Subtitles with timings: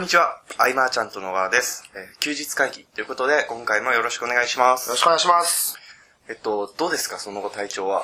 [0.00, 1.84] んにちは、アイマーちゃんと野川です。
[1.94, 4.88] えー休日会議ということで、今回もよろしくお願いします。
[4.88, 5.78] よろしくお願いします。
[6.30, 8.02] えっと、どうですか、その後体調は。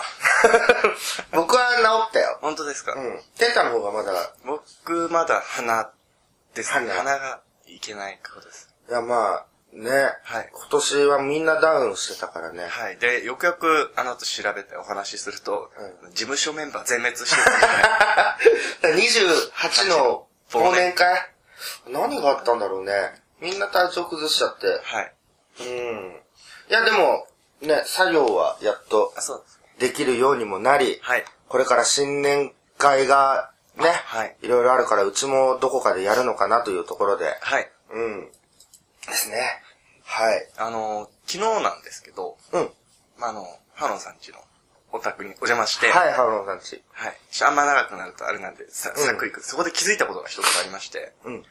[1.32, 2.38] 僕は治ったよ。
[2.42, 3.22] 本当ですか、うん。
[3.38, 4.12] テンタの方がまだ、
[4.44, 5.90] 僕、まだ鼻
[6.54, 6.90] ですね。
[6.90, 8.68] 鼻鼻がいけないことです。
[8.90, 9.90] いやまあ、ね。
[10.22, 12.66] はい今年はみんなダウンしてたからね。
[12.66, 12.98] はい。
[12.98, 15.70] で、よくよくあの後調べてお話しすると、
[16.04, 17.36] う事務所メンバー全滅して
[18.82, 21.35] たんで28の忘年会？
[21.88, 22.92] 何があったんだろうね。
[23.40, 24.66] みんな体調崩しちゃって。
[24.82, 25.12] はい。
[25.60, 26.20] うん。
[26.68, 27.26] いやでも、
[27.62, 29.44] ね、作業はやっとあ、そう
[29.78, 31.24] できるようにもなり、はい。
[31.48, 37.70] これから新年会がね、はいいろいろあるから、うちもどこかでやるのかなというところで、はい。
[37.90, 38.30] うん。
[39.06, 39.36] ですね。
[40.04, 40.48] はい。
[40.56, 42.70] あの、昨日なんですけど、うん。
[43.18, 44.38] まあ、あの、ハロンさん家の
[44.96, 46.82] お宅にお邪魔して、はい、ハローさんち。
[46.92, 47.16] はい。
[47.46, 51.42] あんま長くなるとあれなんで、さ、うんさっくりく、そこで気づいたことが一つありまして、うん。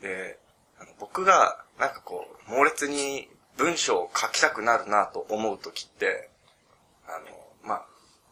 [0.00, 0.38] で、
[0.80, 6.30] あの僕が、なんかこう、猛烈に文章を書きたくなるなと思うときって、
[7.06, 7.26] あの、
[7.62, 7.86] まあ、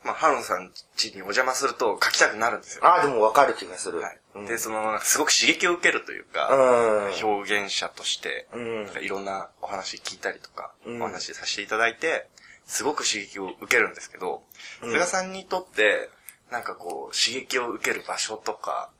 [0.04, 2.86] まあ、ハロンさん家にお邪魔すると書きたくなるんですよ。
[2.86, 4.00] ああ、でもわかる気がする。
[4.00, 4.18] はい。
[4.36, 7.24] うんで、その、すごく刺激を受けるというか、うん。
[7.24, 12.28] 表現者として、うんいろんなお話聞いたりとか、うんお話しさせていただいて、
[12.68, 14.42] すごく刺激を受けるんですけど、
[14.82, 14.92] うん。
[14.92, 16.10] 菅さんにとって、
[16.50, 18.90] なんかこう、刺激を受ける場所とか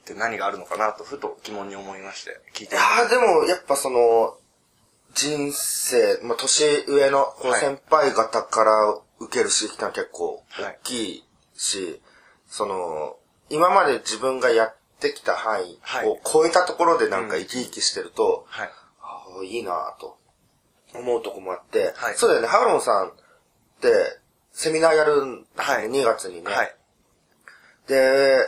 [0.00, 4.36] って何があるのかなと、ふと疑問に思いまして、聞いていやーでも、やっぱその、
[5.14, 10.64] 人生、まあ、年上の先輩方から受ける刺激ってのは結構はい。
[10.64, 12.00] 大きいし、
[12.46, 13.16] その、
[13.50, 16.08] 今まで自分がやってきた範囲はい。
[16.08, 18.70] を超えたところでなんか生き生きしてると、はい。
[19.02, 20.17] ああ、いいなぁと
[20.94, 23.12] 思うとこもあって、はいそうだよね、ハロンさんっ
[23.80, 24.18] て
[24.52, 26.52] セミナーやるんはい2月にね。
[26.52, 26.74] はい。
[27.86, 28.38] で、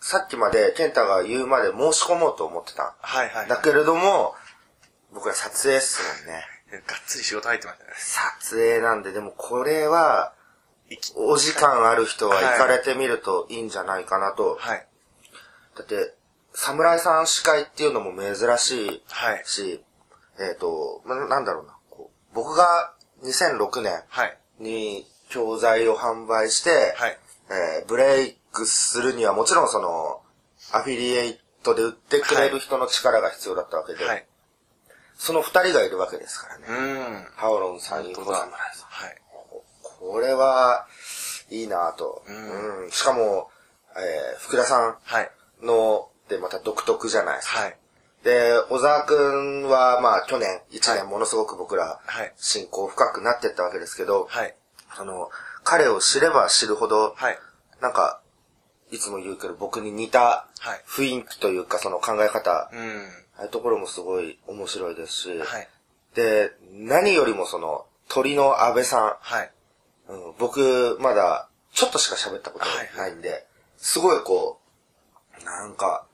[0.00, 2.94] さっきまで健太が言うまで申し込もうと思ってた。
[3.00, 3.48] はいはい。
[3.48, 4.34] だけれども、
[5.12, 6.44] 僕ら撮影っすもんね。
[6.70, 7.90] がっつり仕事入ってましたね。
[7.96, 10.32] 撮影なんで、でもこれは、
[11.16, 14.56] お時間ある人は行かれてみるといいんじゃないかなと。
[14.58, 14.86] はい。
[15.76, 16.14] だって、
[16.54, 19.42] 侍さん司会っていうのも珍しいはい。
[20.40, 21.76] し、えっ、と、まなんだろうな。
[21.90, 24.38] こう僕が2006年はい。
[24.58, 27.18] に教材を販売して、はい。
[27.50, 30.22] えーブレイクするにはもちろんその、
[30.72, 34.26] アフィリエイトで売ってくれる人の力が必要だったわけで、はい。
[35.16, 36.64] その二人がいるわけですからね。
[36.68, 37.24] うーん。
[37.36, 38.24] ハオロンさん、インコ。
[38.24, 38.88] 侍さん。
[38.88, 39.16] はい。
[39.82, 40.86] これは、
[41.50, 43.50] いいなぁと、うんうんしかも、
[43.96, 45.30] えー福田さはい。
[45.62, 47.60] んの、でまた独特じゃないですか。
[47.60, 47.76] はい。
[48.22, 52.32] で、小沢くんは、まあ、去年、一年ものすごく僕ら、はい。
[52.36, 54.54] 親交深くなってったわけですけど、はい。
[54.94, 55.30] その、
[55.64, 57.38] 彼を知れば知るほど、はい。
[57.80, 58.20] なんか、
[58.90, 63.08] いつも言うけど、僕に似たはい雰囲気というか、その考え方、うん。
[63.38, 65.68] ああいうところもすごい面白いですし、はい。
[66.14, 69.50] で、何よりもその、鳥の安倍さはい。
[70.12, 72.66] ん、うん、僕、まだ、ちょっとしか喋ったこと
[72.98, 73.46] ないんで、
[73.78, 74.60] すごいこ
[75.40, 76.04] う、なんか、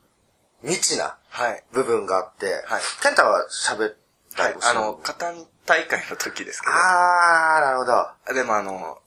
[0.62, 1.62] 未知なはい。
[1.72, 3.96] 部分があって、はいケンタは喋っ
[4.34, 4.62] たりも。
[4.62, 6.72] するはいあの、カタン大会の時ですけど。
[6.72, 8.34] あー、なるほど。
[8.34, 8.98] でもあの、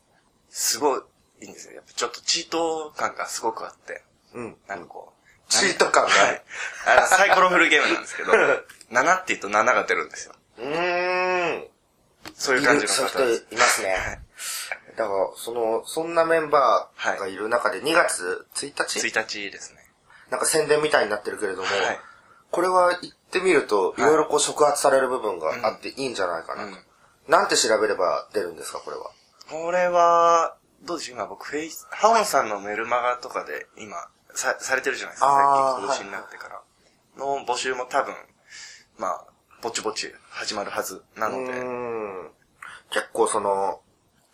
[0.50, 1.02] すごい
[1.42, 1.76] いいんですよ。
[1.76, 4.04] やっぱちょっとチート感がすごくあって。
[4.36, 4.56] うん。
[4.68, 5.52] なんかこう。
[5.52, 6.10] チート感が？
[6.10, 6.44] はい。
[6.86, 8.32] あのサイコロフルゲームなんですけど、
[8.94, 10.36] 7って言うと7が出るんですよ。
[10.60, 11.68] うーん。
[12.36, 13.46] そういう感じの方です。
[13.48, 14.22] 人いますね。
[14.96, 19.90] だから、その、そんなメンバーがいる中で2月1日、1日ですね。
[20.30, 22.00] なんか宣伝みたいになってるけれども、はい
[22.52, 26.70] これは行ってみると、いはいろいろこう触発される部分があっていいんじゃないかなと。
[26.70, 26.78] うん
[27.28, 29.12] なんて調べれば出るんですか、これは？
[29.52, 33.98] これは、どうでしょう今僕、フェイス、ハオンさんのメルマガとかで今、
[34.34, 35.28] さ、されてるじゃないですか。
[35.28, 36.62] 最近今年になってから。
[37.18, 38.16] の募集も多分、
[38.98, 39.26] まあ、
[39.62, 41.54] ぼちぼち始まるはずなので。
[42.90, 43.82] 結構その、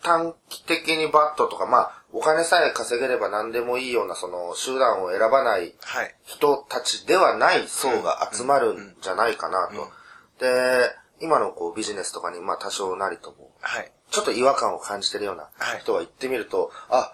[0.02, 6.16] 短期的にバットとか、まあ、お金さえ稼げれば何でもいいような、その、手段を選ばないはい。
[6.24, 9.92] 人たちではない層が集まるんじゃないかなと。
[10.40, 13.92] で、今のこうビジネスとかに、まあ多少なりとも、はい。
[14.12, 17.14] ちょっと違和感を感じてるようなはい人は行ってみると、あ、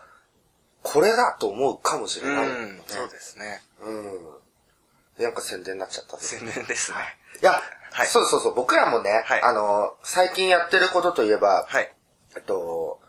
[0.83, 3.63] これだと思うかもしれない、うん、そうですね。
[3.81, 5.23] うん。
[5.23, 6.17] なんか宣伝になっちゃった。
[6.17, 6.97] い宣伝ですね。
[7.41, 7.59] や、
[7.91, 11.91] はいそうそうそう、僕らもね、はいあの、最近やってることといえば、はい。
[12.35, 13.00] えっと、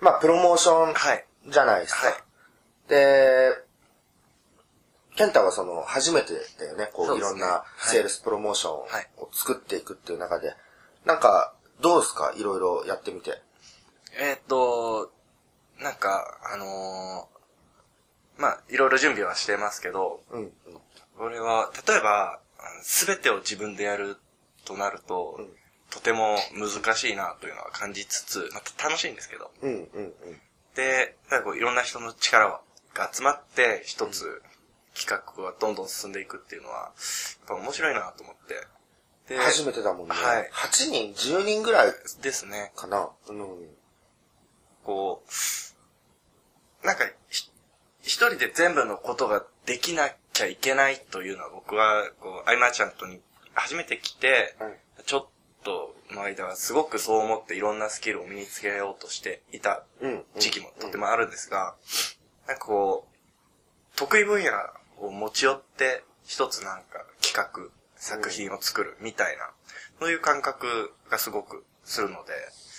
[0.00, 1.24] まあ、プロモーションはい。
[1.48, 2.06] じゃないですか。
[2.08, 2.16] はい
[2.88, 3.50] で、
[5.16, 10.54] ケンタはその、初めてだよね、こう、いろんなセールスプロモーションをはい作っていくっていう中で、
[11.04, 12.32] なんか、どうですか？
[12.36, 13.42] いろいろやってみて。
[14.18, 15.12] えーっと、
[15.80, 20.52] なんか、あのーまあ、いろいろ準備はしてますけど、うん、うん。
[21.18, 22.40] 俺は、例えば、
[22.82, 24.16] すべてを自分でやる
[24.64, 25.50] となると、うん
[25.90, 29.50] とても難しいなというのは感じつつ、また楽しいんですけど。
[29.62, 30.14] うん、うん、うん。
[30.74, 32.60] で、なんかこういろんな人の力
[32.94, 34.42] が集まって、一つ
[34.94, 36.92] 企画がどんどん進んでいくっていうのは、やっ
[37.48, 39.34] ぱ面白いなと思って。
[39.34, 40.14] で、初めてだもんね。
[40.14, 41.92] はい8人、10人ぐらい
[42.22, 42.72] ですね。
[42.76, 43.10] かな。
[43.28, 43.68] うん。
[44.84, 45.22] こ
[46.82, 47.50] う、なんか、ひ
[48.02, 53.20] 一人で全部のことができなきゃいけないというのは僕は、こう、アイマーちゃんとに
[53.54, 55.26] 初めて来て、はいちょっ
[55.64, 60.24] との間はすごくそう思っていろんなスキルを身につけようとしていたうん。
[60.38, 61.74] 時期もとてもあるんですが、
[62.46, 64.50] なんかこう、得意分野
[64.98, 69.50] を持ち寄って一つなんか企画、作品を作るみたいな、
[70.00, 72.32] そういう感覚がすごくするので、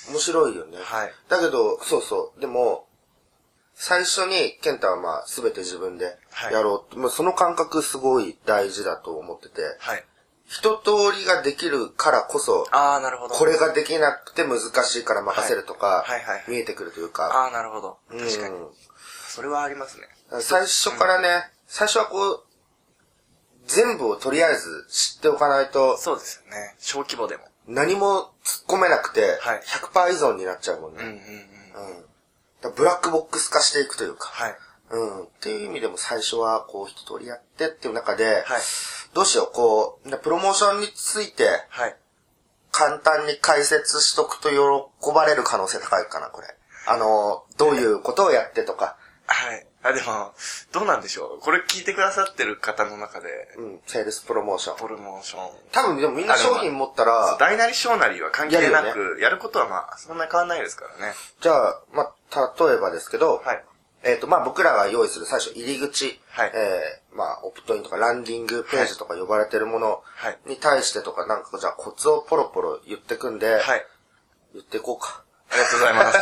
[0.09, 0.77] 面白いよね。
[0.81, 1.13] はい。
[1.27, 2.41] だけど、そうそう。
[2.41, 2.87] でも、
[3.75, 10.03] 最初に、ケンタはまあ、すべて自分ではいやろうって、もうその感覚すごい大事だと思ってて、はい。
[10.49, 13.35] 一通りができるからこそ、ああ、なるほど。
[13.35, 17.99] これができなくて難しいから任せるとかはいはい見えてくるというか、ああ、なるほど。
[18.09, 18.55] うん確かに。
[19.27, 20.07] それはありますね。
[20.41, 22.43] 最初からね、最初はこう、
[23.67, 26.75] 全部をとりあえず知っておかないと、そうですよね。
[26.79, 27.43] 小規模でも。
[27.67, 31.03] 何も突っ込めなくて、はい100%依存になっちゃうもんね。
[31.03, 31.17] うんうんう
[31.93, 32.67] ん。
[32.67, 32.75] うん。
[32.75, 34.55] ブラックボックス化していくというか、はい。
[34.89, 35.23] うん。
[35.25, 38.61] っていう意味でも最初はこう一通りやってっていう中で、はい。
[39.13, 41.95] どうしよう、こう、プロモーションについてはい。
[42.71, 46.47] 簡単に解説しとくと喜ばれる可能性高いかな、これ。
[46.87, 49.65] あの、どういうことをやってとか、はい。
[49.81, 50.33] あ、でも、
[50.73, 51.39] どうなんでしょう。
[51.39, 53.27] これ聞いてくださってる方の中で、
[53.57, 54.77] うん、セールスプロモーション。
[54.77, 55.49] プロモーション。
[55.71, 61.13] 多分でもみんな商品持ったら、大なり小なりは関係なく、やることはまあ、そんな変わんないですからね。
[61.41, 63.63] じゃあ、まあ、例えばですけど、はい。
[64.03, 73.85] えっ、と、まあ、僕らが用意する最初入り口、はいえー、まあ、オプトインとかランディングページとか呼ばれてるものはいに対してとか、なんかじゃあコツをポロポロ言ってくんで、はい。
[74.53, 75.23] 言っていこうか。
[75.51, 76.19] ありがとうございます。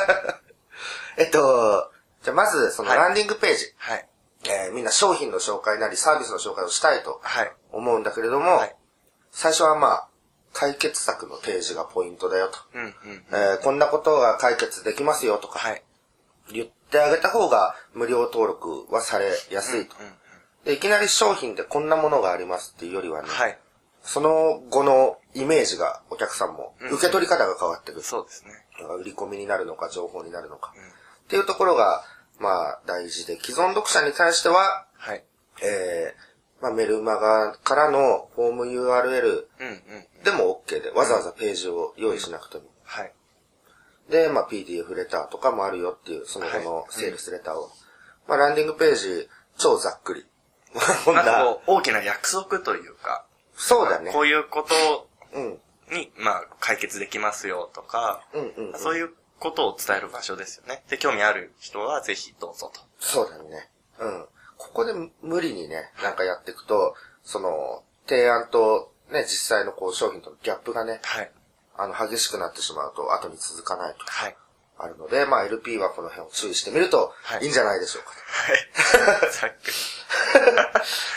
[1.21, 1.91] えっと、
[2.23, 4.09] じゃあまず、そのはいランディングページ、はい。
[4.45, 7.51] えーみんな商品の紹介なりサービスの紹介をしたいとはい。
[7.71, 8.75] 思うんだけれども、はい
[9.31, 10.07] 最初はまあ、
[10.53, 12.57] 解決策のページがポイントだよと。
[12.73, 13.25] うんうん。
[13.31, 15.83] えーこんなことが解決できますよとか、はい。
[16.49, 19.95] 言ってあげた方が無料登録はされやすいと。
[20.65, 23.57] でいきなり商品でこんなものがありますっていうよりはね、はい。
[24.01, 28.03] その後のイメージがお客さんも、うん受け取り方が変わってくる。
[28.03, 28.51] そうですね。
[28.99, 30.73] 売り込みになるのか、情報になるのか。
[30.75, 32.03] うんっていうところが、
[32.39, 35.23] まあ、大事で、既存読者に対しては、はい。
[35.61, 39.45] えー、まあ、メルマガからのフォーム URL。
[40.23, 42.63] でも OK で、わざわざページを用意しなくても。
[42.83, 43.11] はい。
[44.09, 47.69] で、まあ、PDF レターとかもあるよっていう、その後のはいセールスレターを。
[48.27, 50.25] まあ、ランディングページ、超ざっくり。
[51.05, 53.25] な、 なんかこう、大きな約束というか、
[53.55, 54.21] そうだねこ。
[54.21, 55.61] ういうことうん。
[55.91, 58.79] に、まあ、解決できますよとか、うんうん、うん。
[58.79, 60.83] そういうことを伝える場所ですよね。
[60.89, 62.81] で、興味ある人はぜひどうぞと。
[62.99, 63.69] そうだね。
[63.99, 64.27] うん。
[64.57, 71.31] ここで無理にね、なんかやっていくと、その、提案とね、実際のこう商品とのギャップがね、はい。
[71.77, 74.37] あの、激しくなってしまうと、後に続かないとかはい。
[74.79, 78.11] あるので、まあ LP はこの辺を注意してみるとはい、いいんじゃないでしょうか。
[78.11, 79.31] はい。
[79.33, 79.71] ざっく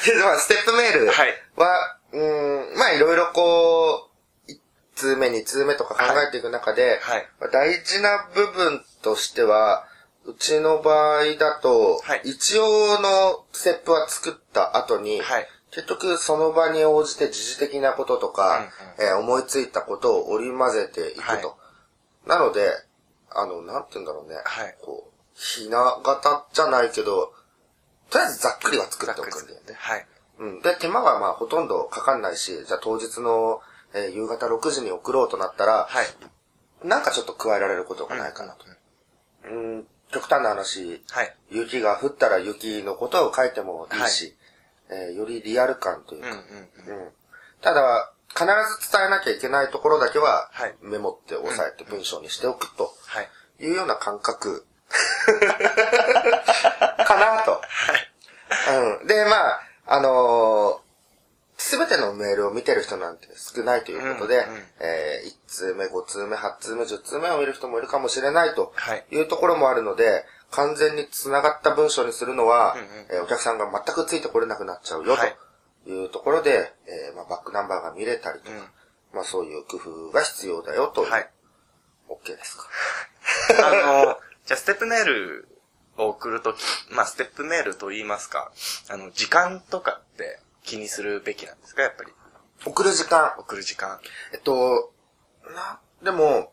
[0.07, 0.15] り。
[0.15, 4.11] で、まあ、ステップメールはいは、うーん、まあいろいろこ
[4.49, 4.59] う、1
[4.95, 9.87] 通目、2通目とか考えていく中で、はいまあ大事な部分としては、
[10.25, 21.49] うちの場合だと、はい一応のステップは作った後に、はい結局その場に応じて時事的なこととか、えー思いついたことを織り交ぜていくと。
[21.49, 21.61] はい
[22.27, 22.71] なので、
[23.31, 24.37] あの、なんて言うんだろうね。
[24.45, 27.33] はいこう、ひな形じゃないけど、
[28.11, 29.75] とりあえずざっくりは作っておくんだよね。
[29.75, 30.07] はい。
[30.39, 30.61] うん。
[30.61, 33.63] で、手間はまあほとんどかかんないし、じゃあ当日の、
[33.95, 36.87] えー夕方6時に送ろうとなったら、はい。
[36.87, 38.67] なんかちょっと加えられることがないかなと。
[39.45, 39.49] う
[39.79, 41.37] ん、極端な話、はい。
[41.51, 44.37] 雪が降ったら雪のことを書いてもいいし、
[44.91, 47.05] えーよりリアル感というか、うんうんうん。
[47.05, 47.13] うん
[47.63, 53.29] ただ、必ず伝えなきゃいけないところだけははい、メモって押さえて文章にしておくとはい。
[53.61, 54.65] いうような感覚
[57.07, 57.61] かなと。
[59.01, 59.07] うん。
[59.07, 60.81] で、まあ、あの
[61.59, 75.37] す、べてのメールを見てる人なんて少ないということで、うんうんえー1通目、5通目、8通目、10通目を見る人もいるかもしれないとはいいうところもあるので、完全に繋がった文章にするのは、うんうんえーお客さんが全くついてこれなくなっちゃうよはい
[75.85, 78.65] というところで、えーまあ、バックナンバーが見れたりとか、うん
[79.13, 81.31] まあそういう工夫が必要だよという、はい。
[82.09, 82.65] OK ですか？
[83.69, 84.17] あの、
[84.47, 85.49] じゃあ、ステップメール
[85.97, 86.59] を送るとき、
[86.91, 88.53] まあ、ステップメールと言いますか、
[88.89, 92.13] あの、時間とかって、気にするべきなんですか、やっぱり。
[92.65, 93.35] 送る時間。
[93.39, 94.01] 送る時間。
[94.33, 94.93] えっと、
[95.57, 96.53] な、でも、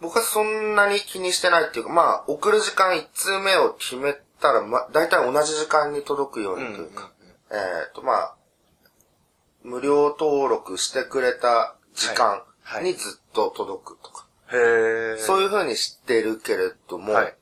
[0.00, 7.12] 僕はそんなに気にしてないっていうか、まあ、送る時間1通目を決めたら、ま、大体同じ時間に届くようにというか、
[7.50, 7.54] え
[7.88, 8.34] っと、まあ、
[9.62, 15.18] 無料登録してくれた時間はいにずっと届くとか、へえ。
[15.18, 17.34] そういう風に知ってるけれども、はい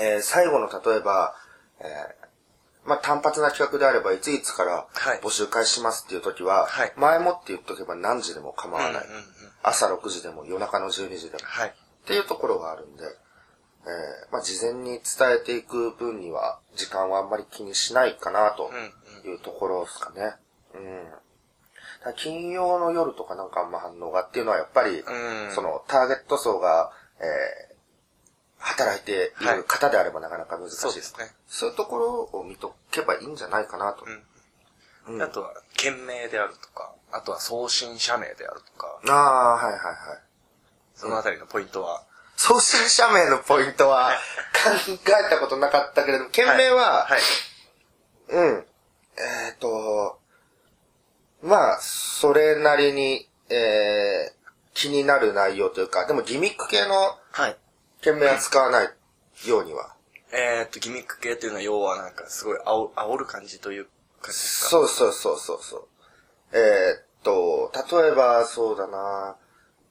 [0.00, 1.34] えー最後の例えば、
[1.80, 8.92] えーまあ、単発な企画であれば、いついつからはい募集開始しますっていう時は、はい前もって言っとけば何時でも構わない。
[8.92, 9.24] うんうんうん
[9.62, 11.42] 朝6時でも夜中の12時でも。
[11.44, 11.74] はい。
[12.04, 15.00] っていうところがあるんで、えーまあ、事前に伝
[15.42, 18.70] えていく分には、時間はあんまり気にしないかな、と
[19.26, 20.34] いうところですかね。
[20.74, 21.08] うん。
[22.02, 27.70] ただ金曜の夜とかなんかあんま反応がっていうのはやっぱり、うんそのターゲット層が、えー
[28.62, 30.76] 働いている方であればなかなか難しい。
[30.76, 31.32] そうですね。
[31.48, 34.04] そういうところを見とけばいいんじゃないかなと。
[35.08, 40.22] うんあとは、件名であるとか、あとは送信者名であるとか、ああ、はいはいはい。
[41.00, 42.04] そのあたりのポイントは、
[42.36, 44.12] 送信者名のポイントは
[44.52, 44.92] 考
[45.26, 47.20] えたことなかったけれども、件名は、はい。
[48.28, 48.64] うん。
[49.16, 50.18] えっ、と、
[51.42, 54.40] まあ、それなりに、えー、
[54.74, 57.56] 気になる内容というか、でもギミック系のはい。
[58.02, 59.94] 件名は使わないようには。
[60.32, 63.86] えーっと、ギミック系っていうのは要はなんかすごい煽煽る感じという
[64.20, 65.88] かそうそうそうそうそう。
[66.52, 69.36] えっ、と、例えばそうだな、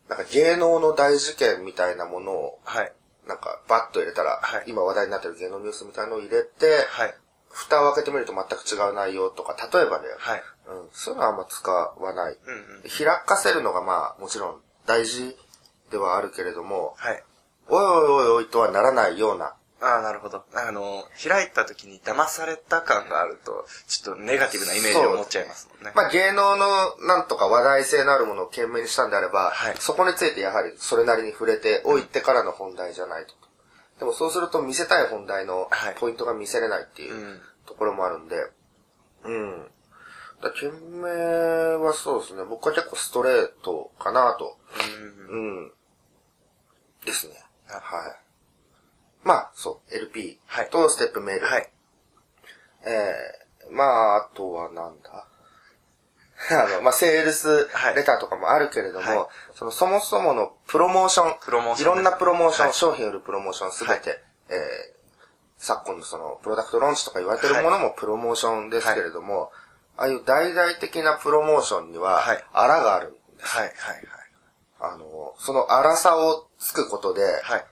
[0.10, 2.92] なんか芸能の大事件みたいなものを、はい。
[3.28, 7.14] なんかバッと入れたら、はい今話題になってる芸能ニュースみたいなのを入れて、はい。
[7.50, 10.44] 蓋を開けてみると全く違う内容とか、例えばね、はい。
[10.68, 12.38] うん、そういうのはあんま使わない。
[12.44, 12.90] うんうん。
[12.90, 15.38] 開かせるのがまあ、もちろん大事
[15.92, 17.24] ではあるけれども、はい。
[17.68, 20.44] おいおいおいおいとはならないような、ああ、なるほど。
[20.54, 25.92] あの、開いた時に騙された感があると、ちょっとネガティブなイメージを持っちゃいますもんね。
[25.96, 33.34] まあ芸能のなんとか話題性のあるものを懸命にしたんであれば、はいそこについてやはりそれなりに触れておいてからの本題じゃないと。
[34.00, 38.36] でもそうすると見せたい本題のはいポイントが見せれないっていううんところもあるんで、
[39.24, 39.68] うん。
[40.42, 41.10] だ懸命
[41.78, 42.44] はそうですね。
[42.44, 44.58] 僕は結構ストレートかなと。
[45.30, 45.72] うんうん。
[47.06, 47.36] ですね。
[47.68, 48.29] はいはい。
[49.24, 51.46] まあ、そう、LP はいとステップメール。
[51.46, 51.70] はい。
[52.86, 55.26] えー、まあ、あとはなんだ？
[56.66, 64.16] あの、まあ、セールスはいレターとかもあるけれども、はいそのそもそものプロモーション、プロモーションいろんなプロモーション、はい商品売るプロモーションすべて、は
[64.50, 65.00] えー
[65.62, 69.52] 昨今のその、プロダクトローンチとか言われてるものもプロモーションですけれども、
[69.98, 73.20] ああいう大々的なプロモーションにははい、あらがある。
[73.42, 73.64] はい。
[73.66, 73.74] はい。
[74.80, 77.66] あの、その荒さをつくことで、はい。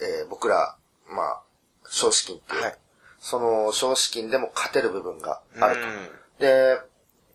[0.00, 0.76] えー僕ら、
[1.12, 1.42] まあ、
[1.88, 2.78] 少子金っていう、はい
[3.24, 5.80] その少子金でも勝てる部分があると。
[5.80, 6.08] うん
[6.40, 6.76] で、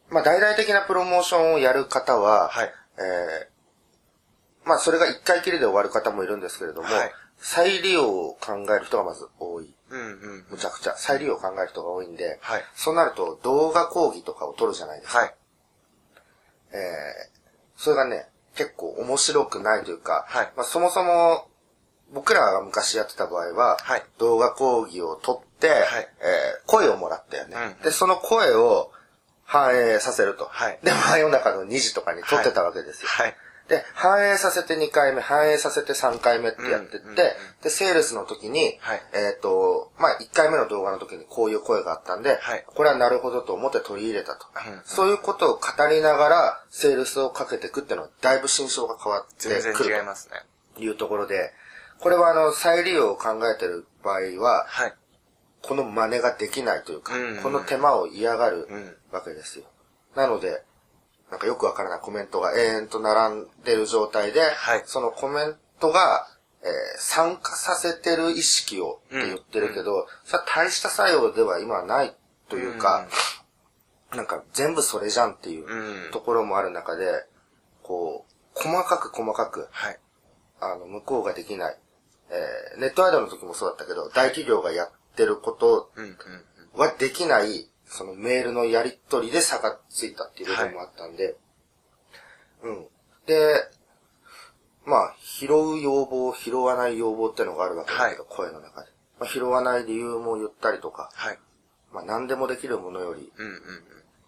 [0.10, 9.74] まあ、大々的なプロモーションをやる方は、はいえーまあ、それが一回きりで終わる方もいるんですけれども、はい再利用を考える人がまず多い。
[9.90, 10.04] うんう
[10.40, 10.46] ん。
[10.50, 10.96] むちゃくちゃ。
[10.98, 15.20] 再利用を考える人が多いんで、はいそうなると動画講義とかを撮るじゃないですか。
[15.20, 15.36] はい。
[16.74, 17.38] えー
[17.78, 21.48] それがね、結構面白くないというか、はいまあ、そもそも
[22.14, 25.78] 僕らが昔やってた場合は、はい動画講義を撮って、いえー
[26.66, 28.92] 声をもらったよね、うんで、その声を
[29.44, 30.46] 反映させると。
[30.46, 33.08] はいで、真夜中の2時とかに撮ってたわけですよ。
[33.10, 33.36] はい。
[33.68, 37.16] で、反映させて2回目、反映させて3回目ってやってって、うんうんうん
[37.62, 44.48] で、セールスの時に、はいえっ、と、まあ、1回目の動画の時にこういう声があったんで、はいこれはなるほどと思って取り入れたと。
[44.68, 50.42] うんうんそういうことを語りながら、セールスをかけていくっていうのは、だいぶ心象が変わって全然くる違いますね。
[50.76, 51.54] というところで、
[52.00, 54.94] これはあの、再利用を考えてる場合は、はい。
[55.62, 59.66] この真似ができないというか、うんうんこの手間を嫌がるうんわけですよ。
[60.16, 60.64] なので、
[61.30, 66.28] なんかよくわからないコメントが永遠と並んでる状態で、はいそのコメントが、
[66.64, 72.16] えー参加させてる意識をって言ってるけど、それは大した作用では今はない
[72.50, 73.08] というか、
[74.16, 77.26] なんか全部それじゃんっていううんところもある中で、
[77.84, 80.00] こう、細かく細かく、はい。
[80.60, 81.78] あの、向こうができない。
[82.30, 86.80] えーネットアイドルの時もそうだったけど、大企業がやってることうんうんうん。
[86.80, 91.36] はできない、そのメールのやり取りで差がついたっていう部分もあったんで、
[92.64, 92.88] うん。
[93.26, 93.70] で、
[94.86, 98.90] まあ、拾う要望、拾わない要望ってのがあるわけだけど、声の中で。
[99.20, 101.40] まあ、拾わない理由も言ったりとか、はい。
[101.92, 103.62] まあ、何でもできるものより、うんうんうん。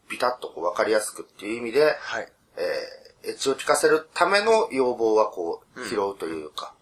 [0.09, 2.27] ビタッとこう分かりやすくっていう意味で、はい。
[2.57, 6.73] えー、エッジを聞かせるための要望はこう、拾うというか、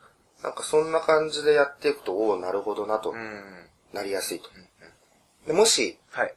[0.44, 3.67] なんかそんな感じでやっていくと、おおなるほどなとうん。
[3.94, 4.50] なりやすいと。
[5.46, 6.34] でもし、はい。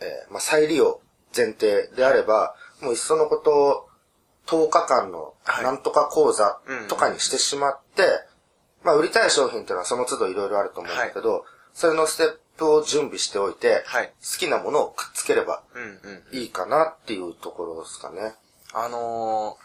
[0.00, 1.00] えーまあ、再利用
[1.34, 3.88] 前提であれば、もういっそのことを
[4.46, 8.02] 10日間のはいなんとか講座とかにしてしまって、
[8.82, 15.62] まあ、売りたい商品っていうのはその都度いろいろあると思うんだけど、それのステップを準備しておいて、はい好きなものをくっつければ。
[16.32, 18.34] いいかなっていうところですかね。
[18.72, 19.56] あの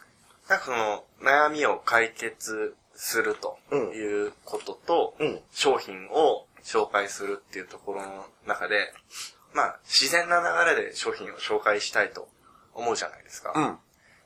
[0.48, 8.92] ー、なんかその、悩みを解決するということと、うん商品を紹介するっていうところの中で、
[9.54, 12.28] まあ、自然な流れで商品を紹介したいと
[12.74, 13.54] 思うじゃないですか。
[13.56, 13.78] うん。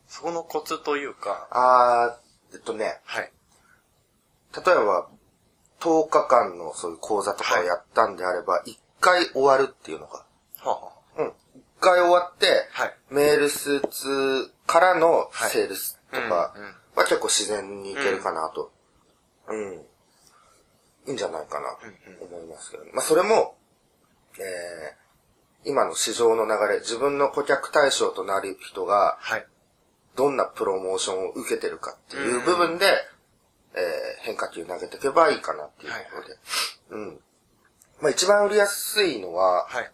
[0.08, 3.32] そこのコツというか、あー、えっとね、はい。
[4.56, 5.08] 例えば、
[5.80, 10.26] 10日間のそういう講座とかをやったんであれば、1回終わるっていうのが、は
[10.66, 11.28] あ、はうん。
[11.28, 11.32] 1
[11.80, 18.72] 回終わって、はいメールスーツからのはいセールスとかうんうんは結構自然にいけるかなと。
[19.48, 19.86] うん。
[21.08, 21.70] いいんじゃないかな
[22.18, 23.56] と思いますけど、まあそれも、
[24.40, 29.46] えー、今の市場の流れ、自分の顧客対象となる人が、はい。
[30.16, 32.86] どんなプロモーションを受けてるかっていう部分で、
[33.76, 36.38] えー変化球投げていけばいいかなっていうところで。
[36.92, 37.20] うん。
[38.00, 39.92] まあ一番売りやすいのは、はい。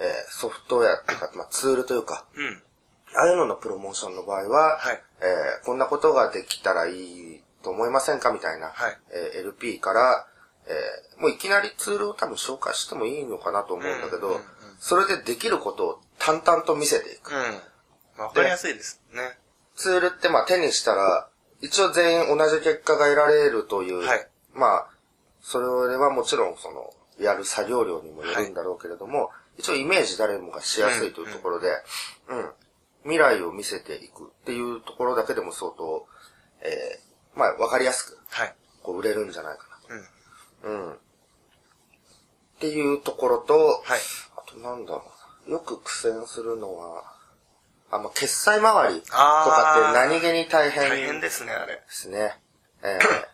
[0.00, 2.62] えーソフトウェアっていうか、まあツールというか、うん。
[3.16, 5.02] ああいうののプロモーションの場合は、はい。
[5.20, 8.98] えーこんなことができたらいいと思いませんかみたいな、はい。
[9.12, 10.26] えー LP から、
[10.66, 14.42] えーもういきなりツールを多分紹介してもいいのかなと思うんだけど、うんうんうん
[14.80, 17.32] それでできることを淡々と見せていく。
[17.32, 18.22] うん。
[18.24, 19.38] わかりやすいですね。
[19.74, 21.28] ツールってまあ手にしたら、
[21.60, 24.28] 一応全員同じ結果が得られるという、はい。
[24.54, 24.86] まあ、
[25.40, 31.68] それはもちろんその、やる作業量にもよるんだろうけれども、一応イメージ誰もがしやすいというところで、
[32.28, 32.50] うん、
[33.08, 36.06] 未来を見せていくっていうところだけでも相当、
[36.60, 38.54] えー、まあわかりやすく、はい。
[38.82, 39.64] こう売れるんじゃないか
[40.64, 40.74] うん。
[40.74, 40.80] な。
[40.84, 40.92] うん。
[40.92, 40.96] っ
[42.60, 43.98] ていうところと、はい。
[44.36, 45.04] あとなんだろ
[45.46, 45.56] うな。
[45.56, 47.04] よく苦戦するのは、
[47.90, 51.76] あ、まあ、決済周りとかって何気に大変大変ですね、あれ。
[51.76, 52.38] ですね。
[52.82, 53.26] えー、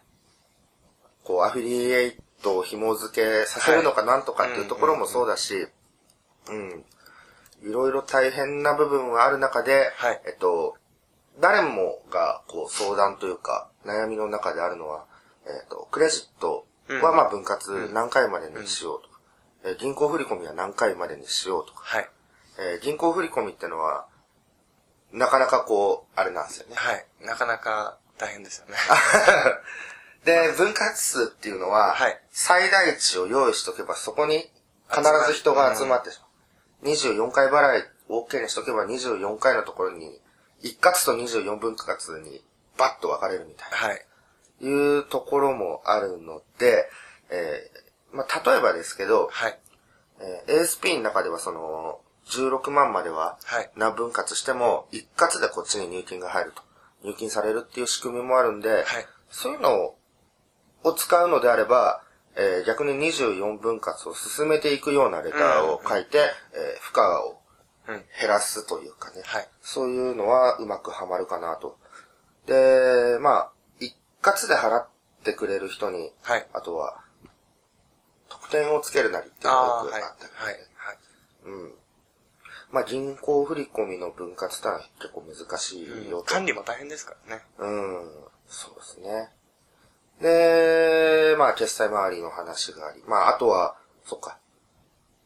[1.24, 5.66] こう、アフィリエイトを紐付けさせるのかなんとかっていうところもそうだし、
[6.46, 6.84] うん。
[7.64, 10.76] いろいろ大変な部分はある中で、はいえっと、
[11.40, 15.06] 誰もが、こう、相談というか、悩みの中であるのは、
[15.46, 16.66] えっと、クレジット
[17.02, 19.14] は、まあ、分割何回までにしようとか、
[19.64, 22.08] えー銀行振込は何回までにしようとか、はい。
[22.58, 24.06] えー銀行振込ってのは、
[25.10, 26.74] なかなかこう、あれなんですよね。
[26.76, 27.06] はい。
[27.22, 28.74] なかなか大変ですよね。
[30.24, 34.52] で、分割数っていうのは、はい最大値を用意しとけば、そこに
[34.90, 36.23] 必ず人が集まってしまう。
[36.84, 40.20] 24回払い OK にしとけば24回のところに、
[40.62, 42.42] 一括と24分割に
[42.78, 43.76] バッと分かれるみたいな。
[43.76, 44.06] はい。
[44.60, 46.88] いうところもあるので、
[47.30, 49.58] えーまあ、例えばですけど、はい。
[50.20, 56.62] えー ASP の中ではその、16万までははい何分割しても、一括でこっちに入金が入ると。
[57.02, 58.84] 入金されるっていう仕組みもあるんで、はい。
[59.30, 59.94] そういうの
[60.84, 62.02] を使うのであれば、
[62.36, 67.40] えー逆に24分割を進めていくようなレターを書いて、えー負荷を
[67.86, 68.04] うん。
[68.18, 69.22] 減らすというかね。
[69.24, 71.78] はいそういうのはうまくはまるかなと。
[72.46, 74.88] で、まあ、一括で払っ
[75.22, 76.46] てくれる人に、はい。
[76.52, 77.00] あとは、
[78.28, 79.90] 特典をつけるなりっていうのがよ。
[79.90, 80.54] くあったり、はい。
[80.76, 80.98] はい。
[81.44, 81.74] うん。
[82.70, 86.24] まあ、銀行振込の分割ってのは結構難しいよと。
[86.24, 87.42] 管理も大変ですからね。
[87.58, 88.10] うん、
[88.48, 89.30] そうですね。
[90.24, 94.38] で、まあ、決済周りの話があり、まあ、あとは、そっか、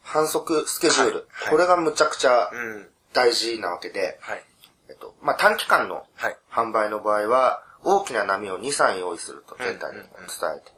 [0.02, 1.10] 反則スケジュール。
[1.10, 2.88] はいはいこれがむちゃくちゃうん。
[3.12, 4.42] 大事なわけで、はい。
[4.88, 6.36] えっと、まあ、短期間のはい。
[6.50, 10.08] 販売の場合は、大きな波を2、3用意すると全体に伝
[10.56, 10.72] えて、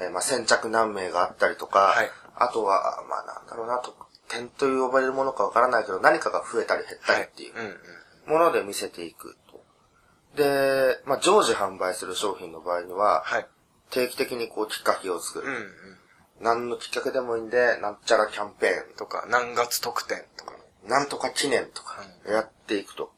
[0.00, 3.94] えーまあ、先着何名があったりとか、はいあとは、まあ、なんだろうな、特
[4.28, 7.54] 典と呼ばれるものかわからないけど、何かが増えたり減ったりっていう。
[8.26, 9.43] もので見せていくと。
[10.36, 13.46] で、まあ、常時販売する商品の場合には、はい。
[13.90, 15.46] 定期的にこうきっかけを作る。
[15.46, 15.64] うんうん。
[16.40, 20.54] 何のきっかけでもいいんで、なんちゃらキャンペーンとか、何月特典とか。
[20.84, 23.12] なんとか記念とかやっていくと。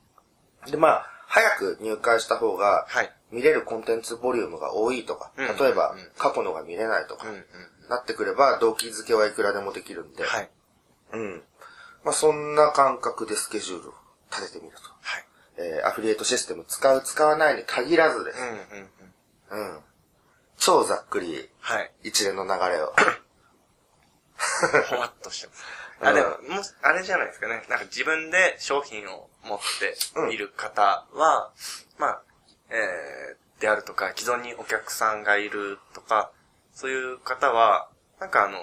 [0.71, 3.13] で、まあ、早く入会した方が、はい。
[3.33, 7.45] 見れるコンテンツボリュームが多いとか、うん例えばうん過去のが見れないとかうん、うん。
[7.89, 10.51] なってくれば、動機付けはいくらでもできるんで、はい。
[11.13, 11.43] うん。
[12.05, 13.95] まあ、そんな感覚でスケジュールを
[14.31, 14.83] 立ててみると。
[15.59, 15.69] はい。
[15.69, 18.49] えー、アフィリエイトシステム使う、使わないに限らずですうん。
[18.49, 19.75] うんうん。
[19.77, 19.81] うん。
[20.59, 21.93] 超ざっくりはい。
[22.03, 22.95] 一連の流れを。
[24.91, 25.65] ほわっとしてます。
[26.01, 27.65] あ、でも、もし、あれじゃないですかね。
[27.69, 29.59] なんか自分で商品を持っ
[30.29, 31.53] ている方は、
[31.99, 32.23] まあ、
[32.71, 36.33] えー、であるとか、既存にお客さんがいるとか、
[36.75, 37.89] そういう方は、
[38.21, 38.59] なんかあの、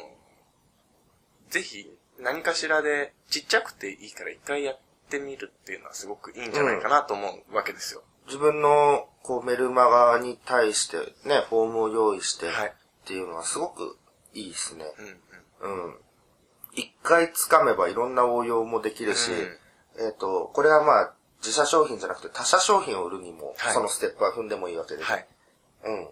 [1.50, 4.80] ぜひ、何かしらでちっちゃくていいから一回やっ
[5.10, 8.04] てみるっていうのはすごくいいんじゃないかなと思うわけですよ。
[8.26, 13.98] 自分の、こう、メルマガに対してね、フォームを用意して、はいっていうのはすごく
[14.34, 14.86] いいですね。
[15.62, 15.86] うんうん。
[15.86, 15.96] うん。
[16.74, 19.32] 一回掴めばいろんな応用もできるし、
[20.00, 25.28] えっ、と、これはまあ、自社商品じゃなくて他社商品を売るにも、はいそのステップは踏んでもいいわけで、はい。
[25.84, 26.08] うん。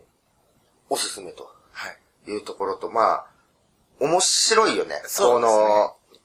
[0.89, 1.89] おすすめとは
[2.27, 2.32] い。
[2.32, 3.25] いうところと、まあ、
[3.99, 5.01] 面白いよね。
[5.06, 5.60] そうですね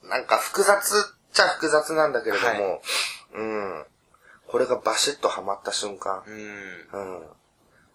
[0.01, 2.81] この、なんか複雑っちゃ複雑なんだけれども、
[3.33, 3.85] うん。
[4.47, 6.35] これがバシッとハマった瞬間、うん。
[6.35, 7.27] うん。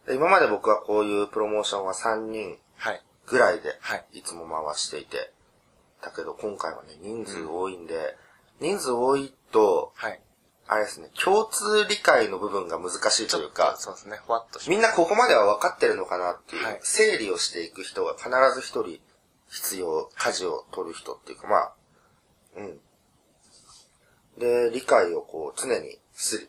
[0.06, 3.02] で今まで僕はこういうプロモーションは3人はい。
[3.26, 4.04] ぐらいで、はい。
[4.12, 5.32] いつも回していて、
[6.02, 8.16] だけど今回はね、人数多いんで、
[8.60, 10.20] 人数多いと、はい。
[10.68, 14.18] あれですね、共通理解の部分が難しいというか、そうですね。
[14.24, 19.00] ふわっとしみんなここまでは分かってるのかなっていう、はい整理をしていく人が必ず一人
[19.48, 21.72] 必要、舵を取る人っていうか、まあ、
[22.56, 22.80] うん。
[24.38, 26.48] で、理解をこう常にする。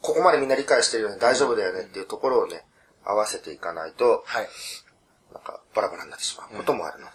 [0.00, 2.64] ここまでみんな理解してるよね、大丈夫だよねっていうところをね、
[3.04, 4.48] 合わせていかないと、はい。
[5.32, 7.06] なんかバラバラになってしまうこともあるの。
[7.06, 7.12] で。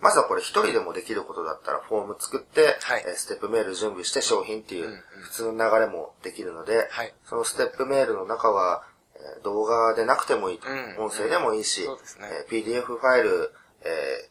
[0.00, 3.04] まずはこれ一人でもできることだったらフォーム作って、はい。
[3.06, 4.92] えーステップメール準備して商品っていううん。
[4.92, 7.14] うん普通の流れもできるので、はい。
[7.24, 10.96] そのステップメールの中は、えー動画でなくてもいいと、うん。
[11.04, 12.28] 音声でもいいし、そうですね。
[12.30, 14.29] えー PDF ファイル、え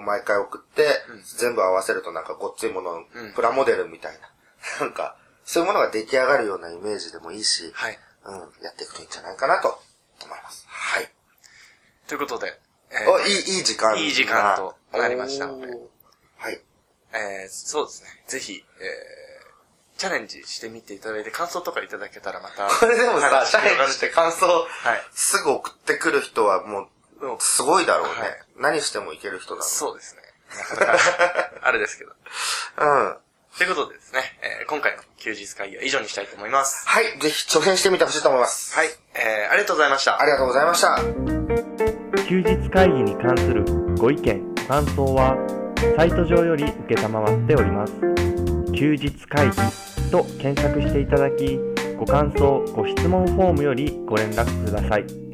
[0.00, 1.00] 毎回送って、
[1.38, 4.30] 全部合わせるとなんかごっついもの、うんプラモデルみたいな、
[4.80, 7.98] なんか、そういうものが出来上がるようなイメージでもいいし、はい。
[8.24, 9.80] うん、やっていくといいんじゃないかなと
[10.24, 10.66] 思います。
[10.68, 11.12] はい。
[12.08, 12.58] ということで、
[12.90, 15.66] えお、いい、いい時間いい時間となりましたので
[16.36, 16.60] はい。
[17.12, 18.08] えーそうですね。
[18.26, 22.68] ぜひ、えー、チャレンジしてみていただいて、感想とかいただけたらまた。
[22.68, 24.68] これでもさ、話チャレンジして感想、はい
[25.12, 26.88] すぐ送ってくる人はもうんう、
[27.38, 28.20] すごいだろうね。
[28.20, 30.22] はい何してもいける人だそうですね。
[30.70, 30.98] なかなか、
[31.62, 32.10] あれですけど。
[32.10, 32.16] ろ
[32.78, 33.06] う。
[33.06, 33.16] うん。
[33.58, 36.88] ということでですね、えー今回の休日会議は以上にしたいと思います。
[36.88, 38.74] はい、ぜひ挑戦してみてほしいと思います。
[38.74, 38.88] はい。
[39.14, 40.24] えー、ありがとうございましたあ。
[40.24, 40.96] りがとうございました。
[42.28, 43.64] 休日会議に関する
[43.96, 45.36] ご意見、ご感想は、
[45.96, 47.92] サイト上より受けたまわっております。
[48.72, 49.56] 休日会議
[50.10, 51.58] と検索していただき、
[51.96, 55.25] ご感想、ご質問フォームよりご連絡ください。